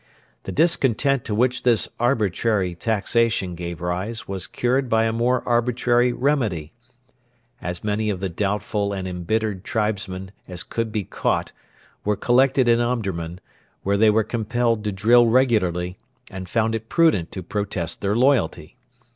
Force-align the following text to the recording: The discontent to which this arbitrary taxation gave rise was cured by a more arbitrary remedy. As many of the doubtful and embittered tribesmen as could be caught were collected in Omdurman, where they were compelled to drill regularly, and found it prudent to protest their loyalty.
The 0.45 0.51
discontent 0.51 1.23
to 1.25 1.35
which 1.35 1.61
this 1.61 1.87
arbitrary 1.99 2.73
taxation 2.73 3.53
gave 3.53 3.81
rise 3.81 4.27
was 4.27 4.47
cured 4.47 4.89
by 4.89 5.03
a 5.03 5.13
more 5.13 5.47
arbitrary 5.47 6.11
remedy. 6.11 6.73
As 7.61 7.83
many 7.83 8.09
of 8.09 8.19
the 8.19 8.27
doubtful 8.27 8.93
and 8.93 9.07
embittered 9.07 9.63
tribesmen 9.63 10.31
as 10.47 10.63
could 10.63 10.91
be 10.91 11.03
caught 11.03 11.51
were 12.03 12.15
collected 12.15 12.67
in 12.67 12.79
Omdurman, 12.81 13.41
where 13.83 13.95
they 13.95 14.09
were 14.09 14.23
compelled 14.23 14.83
to 14.85 14.91
drill 14.91 15.27
regularly, 15.27 15.99
and 16.31 16.49
found 16.49 16.73
it 16.73 16.89
prudent 16.89 17.31
to 17.33 17.43
protest 17.43 18.01
their 18.01 18.15
loyalty. 18.15 18.77